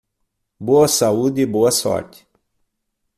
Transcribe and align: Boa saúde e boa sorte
Boa 0.59 0.87
saúde 0.87 1.41
e 1.41 1.45
boa 1.45 1.69
sorte 1.69 2.27